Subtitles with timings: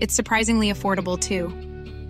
[0.00, 1.48] It's surprisingly affordable too.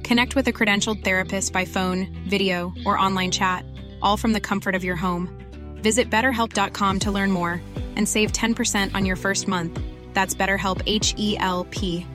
[0.09, 3.65] Connect with a credentialed therapist by phone, video, or online chat,
[4.03, 5.29] all from the comfort of your home.
[5.77, 7.61] Visit betterhelp.com to learn more
[7.97, 9.79] and save 10% on your first month.
[10.15, 12.07] That's BetterHelp H E L P.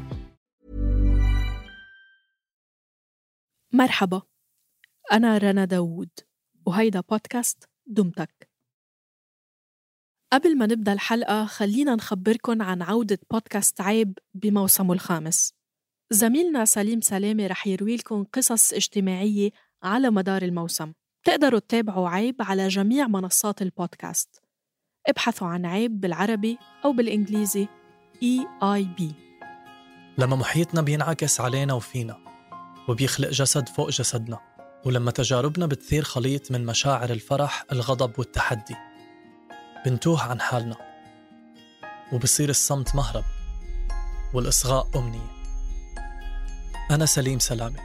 [3.74, 4.22] مرحبا
[5.12, 6.10] أنا رنا داوود
[6.66, 8.50] وهيدا بودكاست دمتك
[10.34, 15.54] قبل ما نبدأ الحلقة خلينا نخبركن عن عودة بودكاست عيب بموسمه الخامس
[16.15, 19.51] زميلنا سليم سلامة رح يروي لكم قصص اجتماعية
[19.83, 20.93] على مدار الموسم.
[21.25, 24.45] تقدروا تتابعوا عيب على جميع منصات البودكاست.
[25.09, 27.69] ابحثوا عن عيب بالعربي أو بالإنجليزي
[28.15, 29.03] EIB
[30.19, 32.19] لما محيطنا بينعكس علينا وفينا
[32.89, 34.39] وبيخلق جسد فوق جسدنا
[34.85, 38.77] ولما تجاربنا بتثير خليط من مشاعر الفرح الغضب والتحدي
[39.87, 40.77] بنتوه عن حالنا
[42.13, 43.25] وبصير الصمت مهرب
[44.35, 45.34] والإصغاء أمنية.
[46.91, 47.79] أنا سليم سلامة.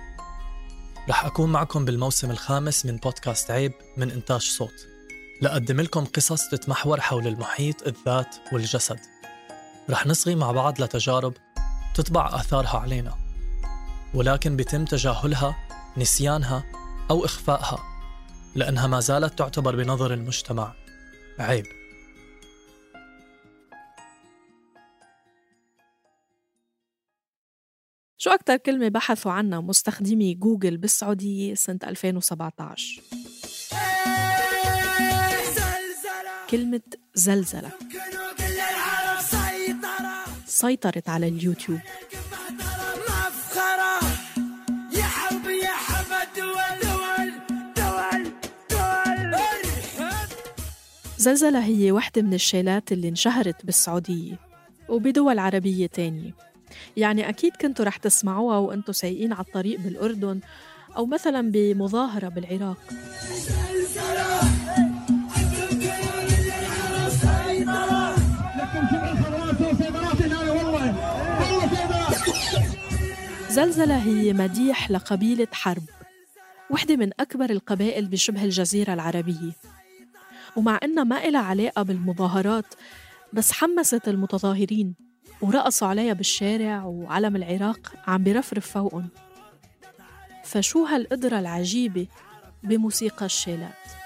[1.10, 4.88] رح أكون معكم بالموسم الخامس من بودكاست عيب من إنتاج صوت.
[5.42, 9.00] لأقدم لكم قصص تتمحور حول المحيط الذات والجسد.
[9.90, 11.34] رح نصغي مع بعض لتجارب
[11.96, 13.18] تطبع آثارها علينا.
[14.14, 15.56] ولكن بيتم تجاهلها
[15.98, 16.64] نسيانها
[17.12, 17.80] أو إخفائها
[18.56, 20.74] لأنها ما زالت تعتبر بنظر المجتمع.
[21.40, 21.66] عيب.
[28.30, 33.02] شو أكتر كلمة بحثوا عنها مستخدمي جوجل بالسعودية سنة 2017
[36.50, 36.82] كلمة
[37.14, 37.72] زلزلة.
[40.46, 41.80] سيطرت على اليوتيوب.
[51.18, 54.40] زلزلة هي واحدة من الشيلات اللي انشهرت بالسعودية
[54.90, 56.49] وبدول عربية تانية.
[56.98, 60.40] يعني أكيد كنتوا رح تسمعوها وأنتوا سايقين على الطريق بالأردن
[60.98, 62.78] أو مثلا بمظاهرة بالعراق.
[73.50, 75.84] زلزلة هي مديح لقبيلة حرب
[76.70, 79.52] وحدة من أكبر القبائل بشبه الجزيرة العربية.
[80.56, 82.66] ومع إنها ما إلها علاقة بالمظاهرات
[83.34, 85.09] بس حمست المتظاهرين.
[85.42, 89.10] ورقصوا عليها بالشارع وعلم العراق عم برفرف فوقهم.
[90.44, 92.08] فشو هالقدرة العجيبة
[92.64, 93.99] بموسيقى الشيلات؟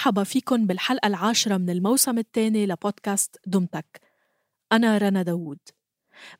[0.00, 4.00] مرحبا فيكن بالحلقة العاشرة من الموسم الثاني لبودكاست دم تك.
[4.72, 5.58] أنا رنا داوود.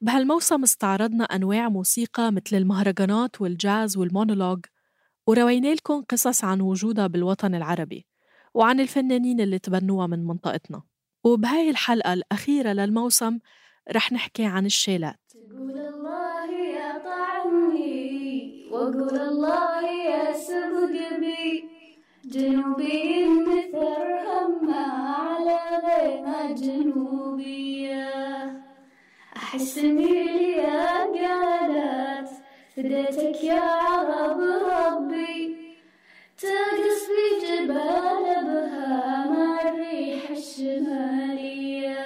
[0.01, 4.61] بهالموسم استعرضنا أنواع موسيقى مثل المهرجانات والجاز والمونولوج
[5.27, 8.07] وروينا لكم قصص عن وجودها بالوطن العربي
[8.55, 10.83] وعن الفنانين اللي تبنوها من منطقتنا.
[11.25, 13.39] وبهاي الحلقة الأخيرة للموسم
[13.93, 15.21] رح نحكي عن الشيلات.
[15.29, 17.01] تقول الله يا
[18.73, 21.70] واقول الله يا سبق بي
[22.31, 23.77] جنوبي مثل
[24.27, 28.09] همة على غيرها جنوبية.
[29.37, 32.31] أحس إني لي قالت
[32.77, 35.57] فديتك يا عرب ربي.
[36.39, 42.01] تقص بي جبال بها الريح الشمالية.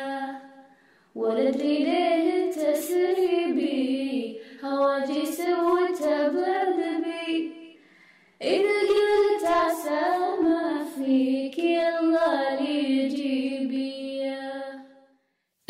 [1.15, 6.29] ولد لي ليه تسريبي هواجي سوته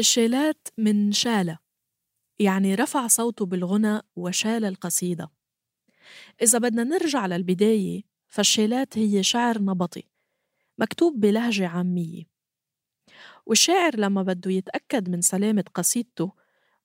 [0.04, 1.58] الشيلات من شالة
[2.38, 5.30] يعني رفع صوته بالغنى وشال القصيدة.
[6.42, 10.02] إذا بدنا نرجع للبداية فالشيلات هي شعر نبطي
[10.78, 12.24] مكتوب بلهجة عامية.
[13.46, 16.32] والشاعر لما بده يتأكد من سلامة قصيدته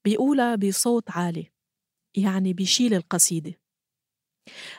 [0.06, 1.52] بيقولها بصوت عالي
[2.18, 3.54] يعني بيشيل القصيدة.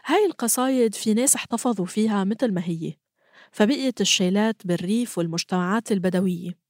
[0.04, 2.94] هاي القصايد في ناس احتفظوا فيها مثل ما هي
[3.52, 6.69] فبقيت الشيلات بالريف والمجتمعات البدوية.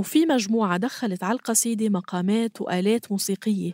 [0.00, 3.72] وفي مجموعة دخلت على القصيدة مقامات وآلات موسيقية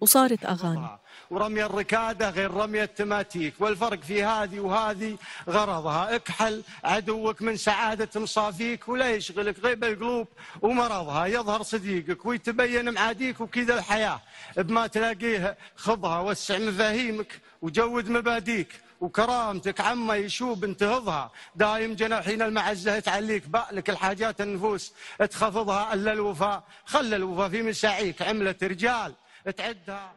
[0.00, 0.88] وصارت أغاني.
[1.30, 5.18] ورمي الركادة غير رمي التماتيك والفرق في هذه وهذه
[5.48, 6.16] غرضها.
[6.16, 10.26] اكحل عدوك من سعادة مصافيك ولا يشغلك غيب القلوب
[10.62, 11.26] ومرضها.
[11.26, 14.20] يظهر صديقك ويتبين معاديك وكذا الحياة.
[14.56, 18.87] بما تلاقيه خضها وسع مفاهيمك وجود مباديك.
[19.00, 24.92] وكرامتك عما يشوب انتهضها دايم جناحين المعزة تعليك بألك الحاجات النفوس.
[25.30, 26.64] تخفضها إلا الوفاء.
[26.84, 29.14] خلى الوفاء في مساعيك عملة رجال.
[29.56, 30.12] تعدها.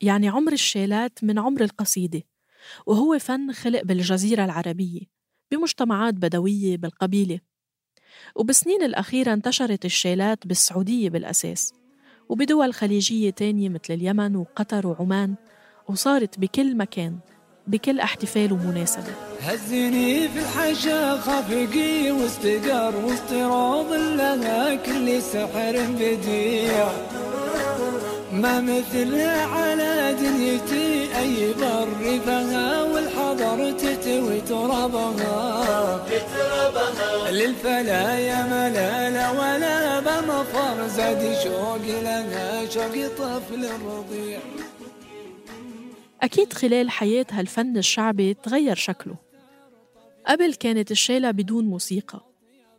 [0.00, 2.22] يعني عمر الشيلات من عمر القصيدة.
[2.86, 5.00] وهو فن خلق بالجزيرة العربية
[5.50, 7.40] بمجتمعات بدوية بالقبيلة.
[8.34, 11.74] وبسنين الأخيرة انتشرت الشيلات بالسعودية بالأساس.
[12.28, 15.34] وبدول خليجية تانية مثل اليمن وقطر وعمان
[15.88, 17.18] وصارت بكل مكان
[17.68, 19.12] بكل احتفال ومناسبة.
[19.42, 26.88] هزني في الحشا خفقي واستقر واستراض لها كل سحر بديع.
[28.32, 36.06] ما مثلها على دنيتي أي بر فها والحضر تتوي ترابها.
[37.30, 44.38] للفلا يا ملالة ولا بمفر زاد شوقي لها شوقي طفل رضيع.
[46.22, 49.16] أكيد خلال حياة هالفن الشعبي تغير شكله.
[50.26, 52.24] قبل كانت الشيلة بدون موسيقى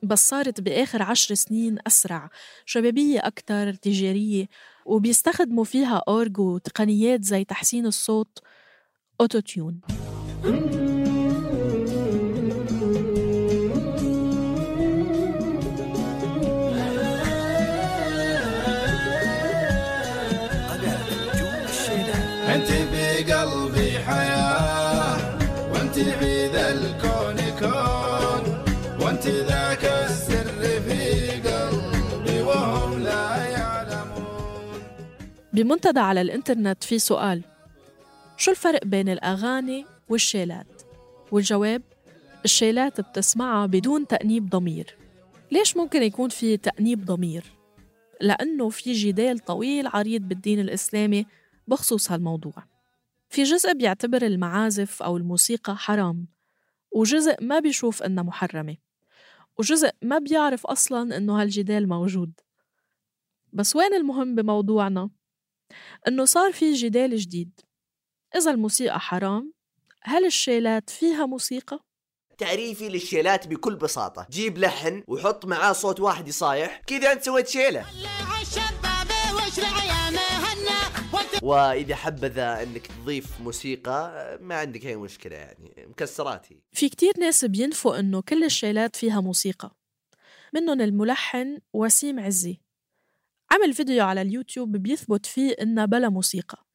[0.04, 2.30] بس صارت بآخر عشر سنين أسرع
[2.66, 4.48] شبابية أكتر تجارية
[4.86, 8.40] وبيستخدموا فيها أورج وتقنيات زي تحسين الصوت
[9.22, 9.82] أوتوتيون.
[35.60, 37.44] بمنتدى على الإنترنت في سؤال
[38.38, 40.82] شو الفرق بين الأغاني والشيلات؟
[41.32, 41.82] والجواب
[42.46, 44.98] الشيلات بتسمعها بدون تأنيب ضمير
[45.52, 47.44] ليش ممكن يكون في تأنيب ضمير؟
[48.22, 51.26] لأنه في جدال طويل عريض بالدين الإسلامي
[51.68, 52.54] بخصوص هالموضوع
[53.30, 56.28] في جزء بيعتبر المعازف أو الموسيقى حرام
[56.92, 58.78] وجزء ما بيشوف إنها محرمة
[59.58, 62.32] وجزء ما بيعرف أصلاً إنه هالجدال موجود
[63.54, 65.10] بس وين المهم بموضوعنا؟
[66.08, 67.60] إنه صار في جدال جديد.
[68.36, 69.54] إذا الموسيقى حرام
[70.02, 71.80] هل الشيلات فيها موسيقى؟
[72.38, 74.28] تعريفي للشيلات بكل بساطة.
[74.32, 77.86] جيب لحن وحط معاه صوت واحد يصايح كذا أنت سويت شيلة.
[81.42, 87.46] وإذا حبذا إنك تضيف موسيقى ما عندك أي مشكلة يعني مكسرات هي في كتير ناس
[87.46, 89.76] بينفوا إنه كل الشيلات فيها موسيقى.
[90.54, 92.62] منهم الملحن وسيم عزي.
[93.52, 96.66] عمل فيديو على اليوتيوب بيثبت فيه إنها بلا موسيقى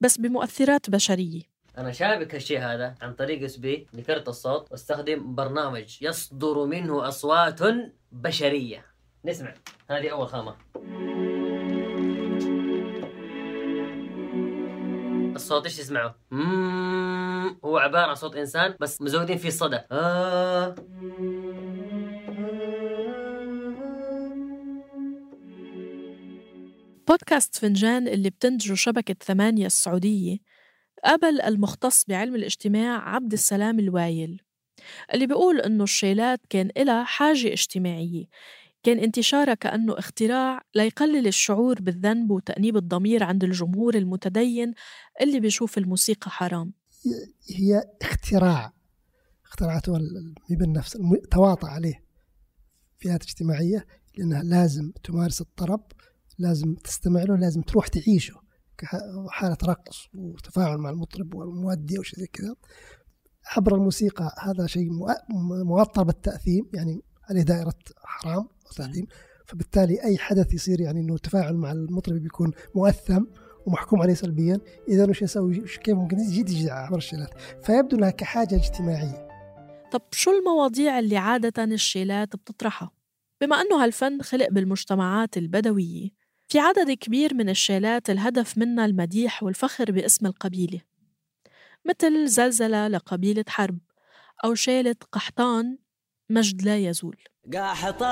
[0.00, 1.42] بس بمؤثرات بشرية
[1.78, 7.60] أنا شابك هالشيء هذا عن طريق إس بي لكرت الصوت واستخدم برنامج يصدر منه أصوات
[8.12, 8.86] بشرية
[9.24, 9.54] نسمع
[9.90, 10.56] هذه أول خامة
[15.36, 16.14] الصوت إيش تسمعه؟
[17.64, 20.74] هو عبارة عن صوت إنسان بس مزودين فيه الصدى آه.
[27.08, 30.38] بودكاست فنجان اللي بتنتجه شبكة ثمانية السعودية
[31.04, 34.42] قابل المختص بعلم الاجتماع عبد السلام الوايل
[35.14, 38.24] اللي بيقول إنه الشيلات كان إلها حاجة اجتماعية
[38.82, 44.74] كان انتشارها كأنه اختراع ليقلل الشعور بالذنب وتأنيب الضمير عند الجمهور المتدين
[45.20, 46.72] اللي بيشوف الموسيقى حرام.
[47.56, 48.72] هي اختراع
[49.46, 49.96] اختراعته
[50.50, 52.04] ابن نفس الم- تواطأ عليه
[52.98, 53.86] فئات اجتماعية
[54.18, 55.92] لأنها لازم تمارس الطرب
[56.42, 58.34] لازم تستمع له لازم تروح تعيشه
[58.78, 62.54] كحالة رقص وتفاعل مع المطرب والمؤدي أو شيء زي كذا.
[63.56, 65.32] عبر الموسيقى هذا شيء مؤ-
[65.64, 69.06] موطر بالتأثيم يعني عليه دائرة حرام وتأثيم.
[69.46, 73.24] فبالتالي أي حدث يصير يعني أنه تفاعل مع المطرب بيكون مؤثم
[73.66, 77.30] ومحكوم عليه سلبيا إذا وش يسوي؟ كيف ممكن يجي يجي عبر الشيلات
[77.62, 79.28] فيبدو أنها كحاجة اجتماعية.
[79.92, 82.90] طب شو المواضيع اللي عادة الشيلات بتطرحها؟
[83.40, 86.10] بما أنه هالفن خلق بالمجتمعات البدوية
[86.52, 90.80] في عدد كبير من الشيلات الهدف منها المديح والفخر باسم القبيلة
[91.84, 93.78] مثل زلزلة لقبيلة حرب
[94.44, 95.78] أو شالة قحطان
[96.30, 97.16] مجد لا يزول.
[97.54, 98.02] قحطان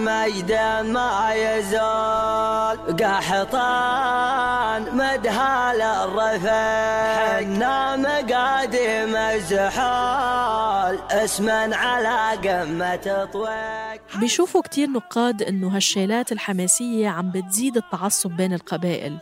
[0.00, 0.52] مجد
[0.84, 13.83] ما يزول قحطان مدها للرفع حنا مقادم الزحول اسما على قمة طويق
[14.20, 19.18] بيشوفوا كتير نقاد إنه هالشيلات الحماسية عم بتزيد التعصب بين القبائل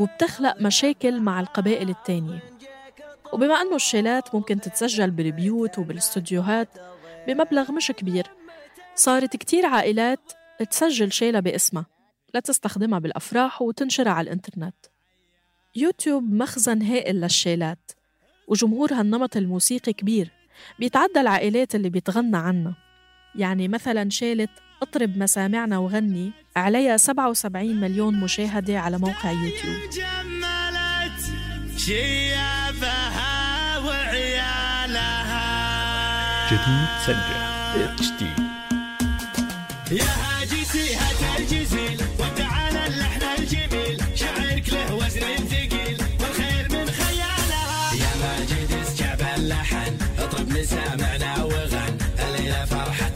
[0.00, 2.42] وبتخلق مشاكل مع القبائل التانية.
[3.32, 6.68] وبما أنه الشيلات ممكن تتسجل بالبيوت وبالاستوديوهات
[7.26, 8.26] بمبلغ مش كبير
[8.94, 10.32] صارت كتير عائلات
[10.70, 11.86] تسجل شيلة باسمها
[12.34, 14.76] لتستخدمها بالأفراح وتنشرها على الإنترنت.
[15.76, 17.92] يوتيوب مخزن هائل للشيلات
[18.48, 20.32] وجمهور هالنمط الموسيقي كبير
[20.78, 22.85] بيتعدى العائلات اللي بيتغنى عنها.
[23.38, 24.48] يعني مثلا شالة
[24.82, 29.76] اطرب مسامعنا وغني عليها 77 مليون مشاهدة على موقع يوتيوب.
[29.92, 31.20] جملت
[31.76, 35.46] شيابها وعيالها.
[36.50, 37.36] جديد سجل.
[37.82, 38.30] اتش دي؟
[39.96, 44.00] يا هاجسي هات الجزيل وتعالى اللحن الجميل.
[44.14, 47.94] شعرك له وزن ثقيل والخير من خيالها.
[47.94, 51.98] يا ماجد اسكب اللحن اطرب مسامعنا وغن.
[52.28, 53.15] الليلة فرحتنا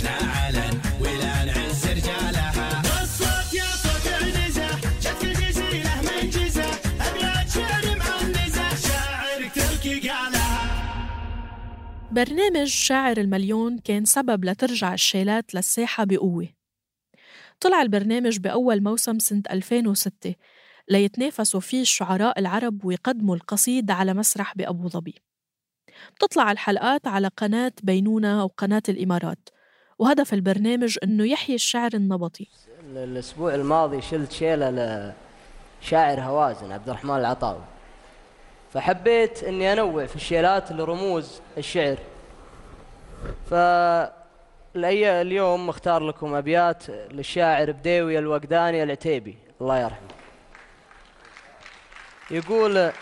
[12.12, 16.48] برنامج شاعر المليون كان سبب لترجع الشيلات للساحة بقوة.
[17.60, 20.34] طلع البرنامج بأول موسم سنة 2006
[20.88, 25.14] ليتنافسوا فيه الشعراء العرب ويقدموا القصيد على مسرح بأبو ظبي.
[26.16, 29.48] بتطلع الحلقات على قناة بينونة أو قناة الإمارات
[29.98, 32.48] وهدف البرنامج أنه يحيي الشعر النبطي.
[32.96, 34.70] الأسبوع الماضي شلت شيلة
[35.82, 37.79] لشاعر هوازن عبد الرحمن العطاوي.
[38.74, 41.96] فحبيت إني انوع في الشيلات لرموز الشعر.
[43.50, 43.54] ف
[44.74, 49.38] اليوم مختار لكم أبيات للشاعر بديوي الوقداني العتيبي.
[49.60, 50.08] الله يرحمه.
[52.30, 52.92] يقول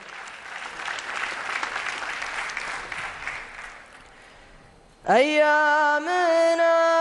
[5.09, 6.98] أيامنا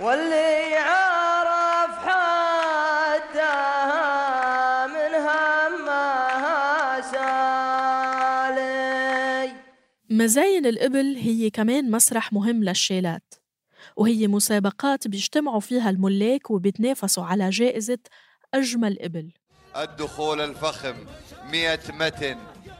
[0.00, 3.56] واللي عرف حدها
[4.86, 7.00] من همها
[8.50, 8.80] سالي.
[10.10, 13.34] مزاين الإبل هي كمان مسرح مهم للشيلات
[13.96, 17.98] وهي مسابقات بيجتمعوا فيها الملاك وبيتنافسوا على جائزة
[18.54, 19.32] أجمل إبل.
[19.76, 20.94] الدخول الفخم
[21.52, 22.38] مئة متن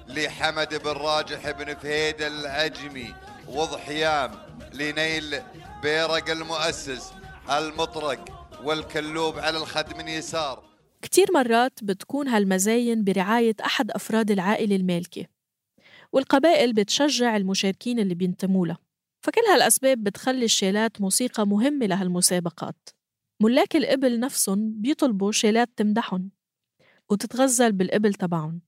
[0.09, 3.15] لحمد بن راجح بن فهيد العجمي
[3.49, 4.31] وضحيام
[4.73, 5.41] لنيل
[5.83, 7.13] بيرق المؤسس
[7.51, 10.65] المطرق والكلوب على الخدم اليسار
[11.03, 15.27] كتير مرات بتكون هالمزاين برعاية أحد أفراد العائلة المالكة
[16.13, 18.79] والقبائل بتشجع المشاركين اللي بينتموا لها.
[19.25, 22.89] فكل هالأسباب بتخلي الشيلات موسيقى مهمة لهالمسابقات.
[23.43, 26.31] ملاك الإبل نفسهم بيطلبوا شيلات تمدحهم
[27.11, 28.61] وتتغزل بالإبل تبعهم.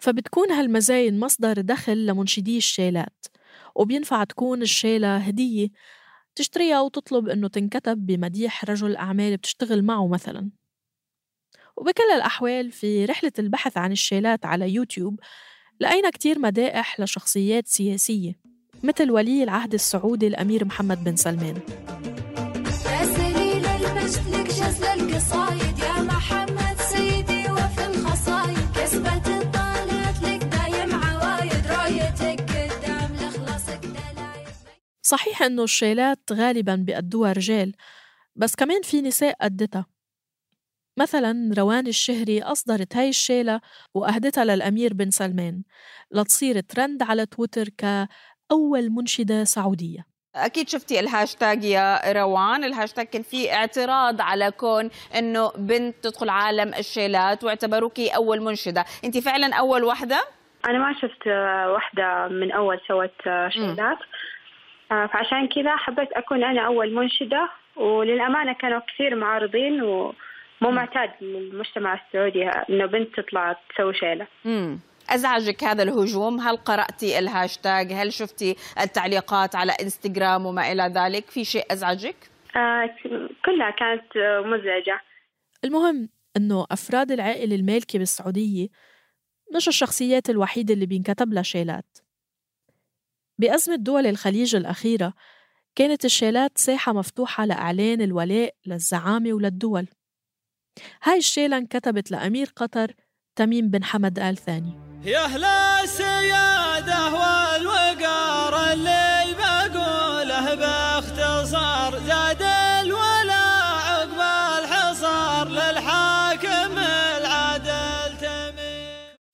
[0.00, 3.26] فبتكون هالمزاين مصدر دخل لمنشدي الشيلات
[3.74, 5.68] وبينفع تكون الشيلة هدية
[6.34, 10.50] تشتريها وتطلب إنه تنكتب بمديح رجل أعمال بتشتغل معه مثلاً.
[11.76, 15.20] وبكل الأحوال في رحلة البحث عن الشيلات على يوتيوب
[15.80, 18.38] لقينا كتير مدائح لشخصيات سياسية
[18.82, 21.58] مثل ولي العهد السعودي الأمير محمد بن سلمان.
[35.12, 37.72] صحيح إنه الشيلات غالبا بيأدوها رجال
[38.36, 39.86] بس كمان في نساء أدتها
[40.98, 43.60] مثلا روان الشهري أصدرت هاي الشيلة
[43.94, 45.62] وأهدتها للأمير بن سلمان
[46.10, 50.06] لتصير ترند على تويتر كأول منشدة سعودية.
[50.36, 52.64] أكيد شفتي الهاشتاج يا روان.
[52.64, 58.84] الهاشتاج كان فيه اعتراض على كون إنه بنت تدخل عالم الشيلات واعتبروكي أول منشدة.
[59.04, 60.20] انت فعلا أول واحدة
[60.68, 61.26] أنا ما شفت
[61.74, 63.78] واحدة من أول سوت شيلات.
[63.78, 64.31] آه،
[64.92, 72.48] فعشان كذا حبيت أكون أنا أول منشدة وللأمانة كانوا كثير معارضين ومو معتاد للمجتمع السعودي
[72.48, 74.26] إنه بنت تطلع تسوي شيلة.
[74.46, 74.80] امم
[75.10, 81.44] أزعجك هذا الهجوم؟ هل قرأتي الهاشتاج؟ هل شفتي التعليقات على إنستغرام وما إلى ذلك؟ في
[81.44, 82.16] شيء أزعجك؟
[82.56, 82.90] آه
[83.44, 85.00] كلها كانت آه، مزعجة.
[85.64, 88.68] المهم إنه أفراد العائلة المالكة بالسعودية
[89.56, 91.98] مش الشخصيات الوحيدة اللي بينكتب لها شيلات.
[93.38, 95.14] بأزمة دول الخليج الأخيرة
[95.74, 99.88] كانت الشيلات ساحة مفتوحة لإعلان الولاء للزعامة وللدول.
[101.02, 102.94] هاي الشيلة انكتبت لأمير قطر
[103.36, 104.80] تميم بن حمد آل ثاني.
[105.04, 105.44] يا أهل
[105.84, 112.51] السيادة والوقار اللي بقوله باختصار زاد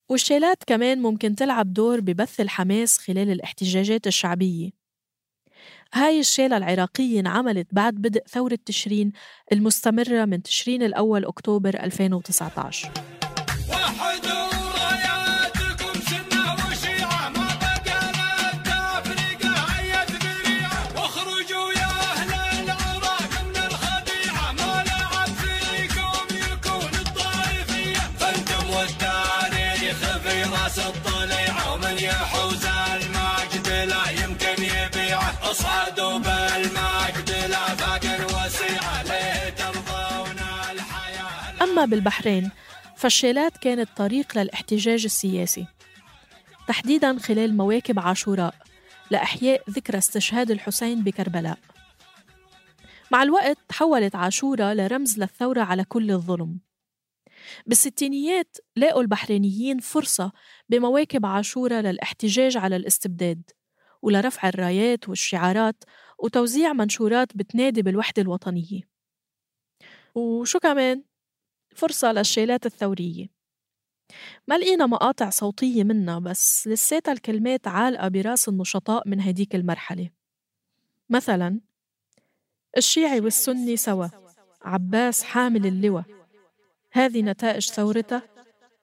[0.09, 4.69] والشيلات كمان ممكن تلعب دور ببث الحماس خلال الاحتجاجات الشعبية.
[5.93, 9.11] هاي الشيلة العراقية انعملت بعد بدء ثورة تشرين
[9.51, 13.18] المستمرة من تشرين الأول أكتوبر 2019
[41.85, 42.51] بالبحرين
[42.97, 45.67] فالشيلات كانت طريق للاحتجاج السياسي.
[46.67, 48.55] تحديدا خلال مواكب عاشوراء
[49.11, 51.57] لإحياء ذكرى استشهاد الحسين بكربلاء.
[53.11, 56.59] مع الوقت تحولت عاشوراء لرمز للثورة على كل الظلم.
[57.65, 60.31] بالستينيات لاقوا البحرينيين فرصة
[60.69, 63.41] بمواكب عاشوراء للاحتجاج على الاستبداد
[64.01, 65.83] ولرفع الرايات والشعارات
[66.19, 68.81] وتوزيع منشورات بتنادي بالوحدة الوطنية.
[70.15, 71.03] وشو كمان؟
[71.79, 73.27] فرصة للشيلات الثورية.
[74.47, 80.09] ما لقينا مقاطع صوتية منها بس لساتها الكلمات عالقة براس النشطاء من هديك المرحلة.
[81.09, 81.59] مثلا
[82.77, 84.07] الشيعي والسني سوا.
[84.61, 86.03] عباس حامل اللواء.
[86.91, 88.21] هذه نتائج ثورته.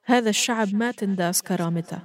[0.04, 1.98] هذا الشعب ما تنداس كرامته.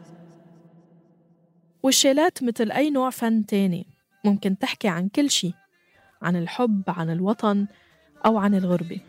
[1.83, 3.85] والشيلات مثل أي نوع فن تاني.
[4.25, 5.53] ممكن تحكي عن كل شي
[6.21, 7.67] عن الحب عن الوطن
[8.25, 9.01] أو عن الغربة.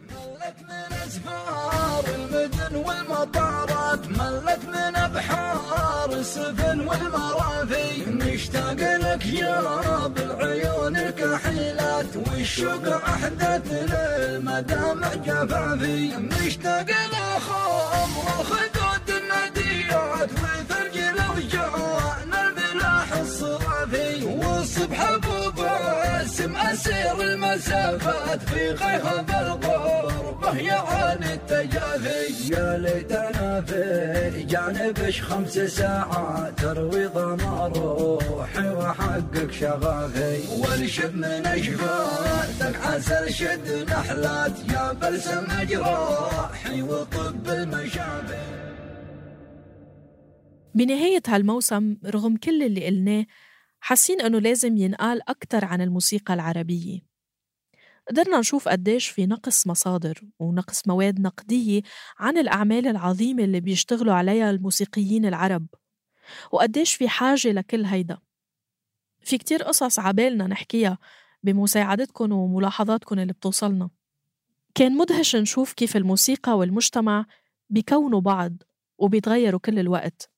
[2.32, 15.14] المدن والمطارات ملت من أبحار السفن والمرافي نشتاق لك يا بالعيون الكحيلات والشوق أحدث للمدامع
[15.14, 18.01] جفافي نشتاق لخام
[27.52, 37.66] المسافات في غيها بالغربة يا عن التجافي يا ليتنا في جانبش خمس ساعات تروي ظما
[37.76, 40.40] روحي وحقق شغافي.
[40.60, 48.62] والشب من اشفاتك عسل شد نحلات يا بلسم جراحي وطب المشافي
[50.74, 53.26] بنهاية هالموسم رغم كل اللي قلناه
[53.80, 57.11] حاسين أنه لازم ينقال أكتر عن الموسيقى العربية.
[58.08, 61.82] قدرنا نشوف قديش في نقص مصادر ونقص مواد نقدية
[62.18, 65.66] عن الأعمال العظيمة اللي بيشتغلوا عليها الموسيقيين العرب.
[66.52, 68.18] وقديش في حاجة لكل هيدا.
[69.20, 70.98] في كتير قصص عبالنا نحكيها
[71.42, 73.90] بمساعدتكم وملاحظاتكم اللي بتوصلنا.
[74.74, 77.26] كان مدهش نشوف كيف الموسيقى والمجتمع
[77.70, 78.52] بيكونوا بعض
[78.98, 80.30] وبيتغيروا كل الوقت.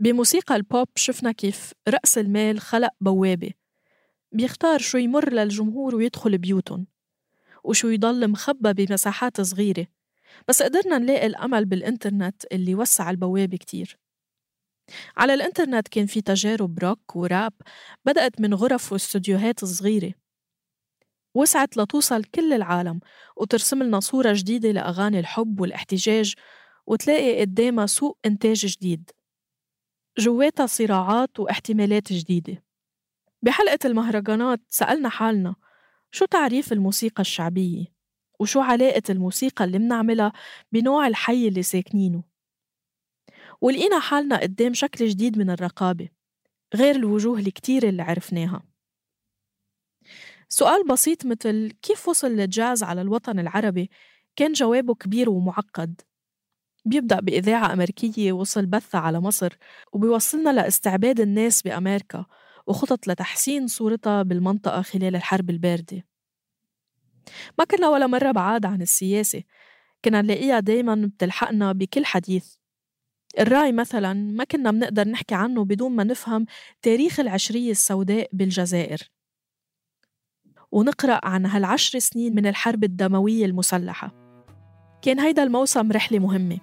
[0.00, 3.50] بموسيقى البوب شفنا كيف رأس المال خلق بوابة
[4.32, 6.86] بيختار شو يمر للجمهور ويدخل بيوتهم
[7.64, 9.86] وشو يضل مخبى بمساحات صغيرة.
[10.48, 13.98] بس قدرنا نلاقي الأمل بالإنترنت اللي وسع البوابة كتير.
[15.16, 17.52] على الإنترنت كان في تجارب روك وراب
[18.04, 20.12] بدأت من غرف واستوديوهات صغيرة
[21.34, 23.00] وسعت لتوصل كل العالم
[23.36, 26.34] وترسم لنا صورة جديدة لأغاني الحب والاحتجاج
[26.86, 29.10] وتلاقي قدامها سوق إنتاج جديد.
[30.18, 32.67] جواتها صراعات واحتمالات جديدة.
[33.42, 35.54] بحلقة المهرجانات سألنا حالنا
[36.10, 37.84] شو تعريف الموسيقى الشعبية؟
[38.40, 40.32] وشو علاقة الموسيقى اللي منعملها
[40.72, 42.22] بنوع الحي اللي ساكنينه؟
[43.60, 46.08] ولقينا حالنا قدام شكل جديد من الرقابة
[46.74, 48.62] غير الوجوه الكتيرة اللي عرفناها
[50.48, 53.90] سؤال بسيط مثل كيف وصل الجاز على الوطن العربي
[54.36, 56.00] كان جوابه كبير ومعقد
[56.84, 59.56] بيبدأ بإذاعة أمريكية وصل بثها على مصر
[59.92, 62.26] وبيوصلنا لإستعباد الناس بأمريكا
[62.68, 66.04] وخطط لتحسين صورتها بالمنطقة خلال الحرب الباردة.
[67.58, 69.42] ما كنا ولا مرة بعاد عن السياسة
[70.04, 72.54] كنا نلاقيها دايما بتلحقنا بكل حديث.
[73.38, 76.46] الرأي مثلا ما كنا منقدر نحكي عنه بدون ما نفهم
[76.82, 79.10] تاريخ العشرية السوداء بالجزائر.
[80.72, 84.14] ونقرأ عن هالعشر سنين من الحرب الدموية المسلحة.
[85.02, 86.58] كان هيدا الموسم رحلة مهمة.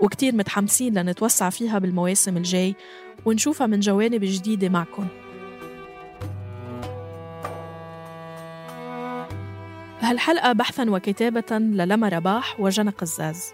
[0.00, 2.74] وكتير متحمسين لنتوسع فيها بالمواسم الجاي
[3.24, 5.06] ونشوفها من جوانب جديدة معكم.
[10.00, 13.52] هالحلقة بحثا وكتابة للما رباح وجنى قزاز.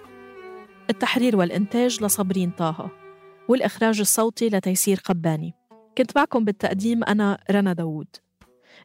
[0.91, 2.91] التحرير والإنتاج لصبرين طه
[3.49, 5.55] والإخراج الصوتي لتيسير قباني.
[5.99, 8.17] كنت معكم بالتقديم أنا رنا داوود.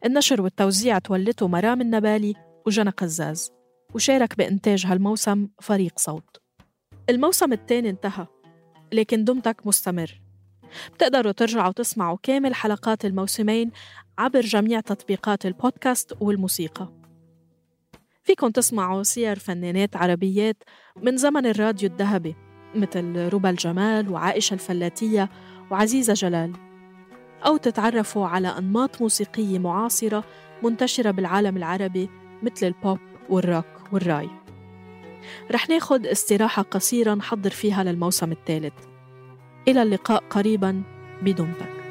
[0.06, 2.34] النشر والتوزيع تولته مرام النبالي
[2.68, 3.52] وجنى قزاز.
[3.94, 6.41] وشارك بإنتاج هالموسم فريق صوت.
[7.10, 8.28] الموسم الثاني انتهى
[8.94, 10.22] لكن دمتك مستمر.
[10.94, 13.72] بتقدروا ترجعوا تسمعوا كامل حلقات الموسمين
[14.18, 16.94] عبر جميع تطبيقات البودكاست والموسيقى.
[18.24, 20.64] فيكن تسمعوا سير فنانات عربيات
[20.98, 22.36] من زمن الراديو الذهبي
[22.76, 25.30] مثل ربى الجمال وعائشة الفلاتية
[25.72, 26.54] وعزيزة جلال.
[27.46, 30.24] أو تتعرفوا على أنماط موسيقية معاصرة
[30.64, 32.10] منتشرة بالعالم العربي
[32.44, 34.41] مثل البوب والروك والراي.
[35.52, 38.74] رح ناخد استراحة قصيرة نحضر فيها للموسم الثالث.
[39.68, 40.84] إلى اللقاء قريبا
[41.22, 41.82] بدمتك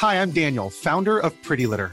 [0.00, 1.92] Hi, I'm Daniel, founder of Pretty Litter.